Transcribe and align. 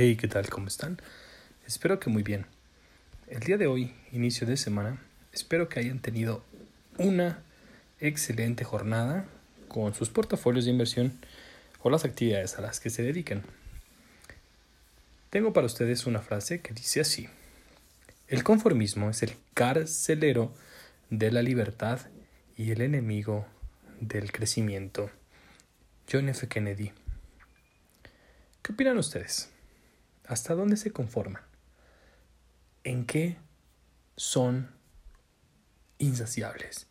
Hey, 0.00 0.14
¿qué 0.14 0.28
tal? 0.28 0.48
¿Cómo 0.48 0.68
están? 0.68 1.02
Espero 1.66 1.98
que 1.98 2.08
muy 2.08 2.22
bien. 2.22 2.46
El 3.26 3.40
día 3.40 3.58
de 3.58 3.66
hoy, 3.66 3.96
inicio 4.12 4.46
de 4.46 4.56
semana, 4.56 5.02
espero 5.32 5.68
que 5.68 5.80
hayan 5.80 5.98
tenido 5.98 6.44
una 6.98 7.42
excelente 7.98 8.62
jornada 8.62 9.26
con 9.66 9.96
sus 9.96 10.08
portafolios 10.08 10.66
de 10.66 10.70
inversión 10.70 11.18
o 11.82 11.90
las 11.90 12.04
actividades 12.04 12.56
a 12.56 12.60
las 12.60 12.78
que 12.78 12.90
se 12.90 13.02
dedican. 13.02 13.42
Tengo 15.30 15.52
para 15.52 15.66
ustedes 15.66 16.06
una 16.06 16.20
frase 16.20 16.60
que 16.60 16.74
dice 16.74 17.00
así. 17.00 17.28
El 18.28 18.44
conformismo 18.44 19.10
es 19.10 19.24
el 19.24 19.32
carcelero 19.52 20.54
de 21.10 21.32
la 21.32 21.42
libertad 21.42 22.02
y 22.56 22.70
el 22.70 22.82
enemigo 22.82 23.48
del 23.98 24.30
crecimiento. 24.30 25.10
John 26.08 26.28
F. 26.28 26.46
Kennedy. 26.46 26.92
¿Qué 28.62 28.72
opinan 28.72 28.96
ustedes? 28.96 29.50
¿Hasta 30.28 30.54
dónde 30.54 30.76
se 30.76 30.92
conforman? 30.92 31.42
¿En 32.84 33.06
qué 33.06 33.38
son 34.14 34.70
insaciables? 35.96 36.86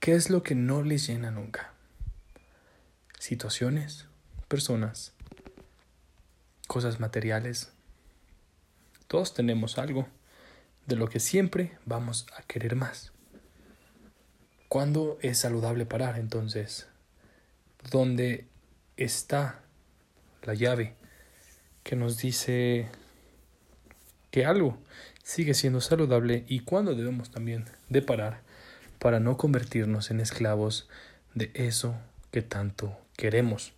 ¿Qué 0.00 0.14
es 0.14 0.28
lo 0.28 0.42
que 0.42 0.54
no 0.54 0.82
les 0.82 1.06
llena 1.06 1.30
nunca? 1.30 1.72
Situaciones, 3.18 4.06
personas, 4.48 5.14
cosas 6.68 7.00
materiales. 7.00 7.72
Todos 9.06 9.32
tenemos 9.32 9.78
algo 9.78 10.06
de 10.86 10.96
lo 10.96 11.08
que 11.08 11.20
siempre 11.20 11.78
vamos 11.86 12.26
a 12.36 12.42
querer 12.42 12.76
más. 12.76 13.12
¿Cuándo 14.68 15.18
es 15.22 15.38
saludable 15.38 15.86
parar 15.86 16.18
entonces? 16.18 16.86
¿Dónde 17.90 18.46
está 18.98 19.62
la 20.42 20.52
llave 20.52 20.96
que 21.82 21.96
nos 21.96 22.18
dice 22.18 22.88
que 24.30 24.44
algo 24.44 24.78
sigue 25.22 25.54
siendo 25.54 25.80
saludable 25.80 26.44
y 26.48 26.60
cuándo 26.60 26.94
debemos 26.94 27.30
también 27.30 27.66
de 27.88 28.02
parar 28.02 28.40
para 28.98 29.20
no 29.20 29.36
convertirnos 29.36 30.10
en 30.10 30.20
esclavos 30.20 30.88
de 31.34 31.50
eso 31.54 31.96
que 32.30 32.42
tanto 32.42 32.96
queremos. 33.16 33.72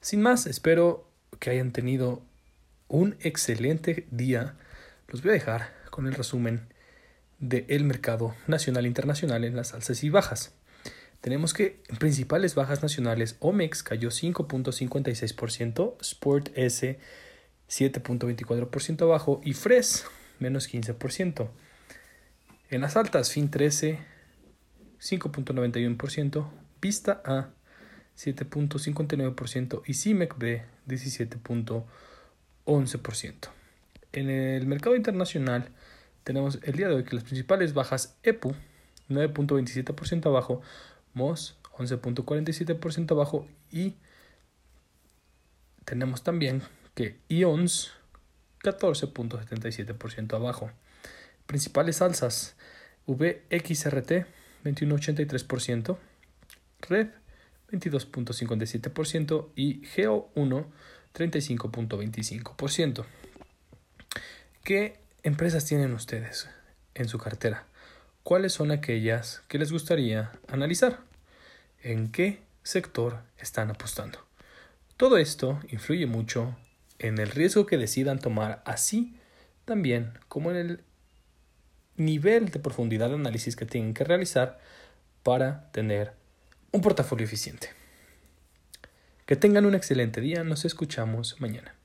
Sin 0.00 0.22
más, 0.22 0.46
espero 0.46 1.06
que 1.38 1.50
hayan 1.50 1.72
tenido 1.72 2.22
un 2.88 3.16
excelente 3.20 4.06
día. 4.10 4.54
Los 5.08 5.22
voy 5.22 5.30
a 5.30 5.34
dejar 5.34 5.72
con 5.90 6.06
el 6.06 6.14
resumen 6.14 6.68
del 7.38 7.84
mercado 7.84 8.34
nacional 8.46 8.84
e 8.84 8.88
internacional 8.88 9.44
en 9.44 9.56
las 9.56 9.74
alzas 9.74 10.02
y 10.04 10.10
bajas. 10.10 10.52
Tenemos 11.20 11.52
que 11.52 11.82
en 11.88 11.96
principales 11.96 12.54
bajas 12.54 12.82
nacionales, 12.82 13.36
Omex 13.40 13.82
cayó 13.82 14.08
5.56%, 14.08 15.96
Sport 16.00 16.48
S 16.54 16.98
7.24% 17.68 19.02
abajo 19.02 19.40
y 19.44 19.52
Fres 19.52 20.06
menos 20.38 20.72
15%. 20.72 21.48
En 22.70 22.80
las 22.80 22.96
altas, 22.96 23.30
Fin 23.30 23.50
13 23.50 23.98
5.91%, 25.00 26.46
Vista 26.80 27.20
A 27.24 27.48
7.59% 28.16 29.82
y 29.86 29.94
CIMEC 29.94 30.38
B 30.38 30.62
17.11%. 30.86 33.34
En 34.12 34.28
el 34.28 34.66
mercado 34.66 34.96
internacional 34.96 35.68
tenemos 36.24 36.58
el 36.62 36.74
día 36.74 36.88
de 36.88 36.96
hoy 36.96 37.04
que 37.04 37.14
las 37.14 37.22
principales 37.24 37.72
bajas 37.74 38.16
EPU 38.22 38.54
9.27% 39.08 40.26
abajo, 40.26 40.60
MOS 41.14 41.56
11.47% 41.76 43.12
abajo 43.12 43.46
y 43.70 43.94
tenemos 45.84 46.22
también 46.22 46.62
que 46.94 47.18
IONS 47.28 47.92
14.77% 48.62 50.34
abajo. 50.34 50.70
Principales 51.46 52.02
alzas 52.02 52.54
VXRT 53.06 54.26
21.83%, 54.64 55.96
RED 56.82 57.08
22.57% 57.70 59.48
y 59.56 59.82
GEO1 59.82 60.66
35.25%. 61.14 63.04
¿Qué 64.62 65.00
empresas 65.22 65.64
tienen 65.64 65.94
ustedes 65.94 66.48
en 66.94 67.08
su 67.08 67.18
cartera? 67.18 67.66
Cuáles 68.22 68.52
son 68.52 68.70
aquellas 68.70 69.42
que 69.48 69.58
les 69.58 69.72
gustaría 69.72 70.32
analizar, 70.48 71.00
en 71.82 72.10
qué 72.12 72.40
sector 72.62 73.20
están 73.38 73.70
apostando. 73.70 74.18
Todo 74.96 75.16
esto 75.16 75.60
influye 75.68 76.06
mucho 76.06 76.56
en 76.98 77.18
el 77.18 77.30
riesgo 77.30 77.66
que 77.66 77.78
decidan 77.78 78.18
tomar, 78.18 78.62
así 78.66 79.16
también 79.64 80.12
como 80.28 80.50
en 80.50 80.56
el 80.56 80.84
nivel 81.96 82.50
de 82.50 82.60
profundidad 82.60 83.08
de 83.08 83.14
análisis 83.14 83.56
que 83.56 83.66
tienen 83.66 83.94
que 83.94 84.04
realizar 84.04 84.58
para 85.22 85.70
tener 85.72 86.12
un 86.72 86.80
portafolio 86.80 87.24
eficiente. 87.24 87.70
Que 89.26 89.36
tengan 89.36 89.66
un 89.66 89.74
excelente 89.74 90.20
día, 90.20 90.44
nos 90.44 90.64
escuchamos 90.64 91.40
mañana. 91.40 91.79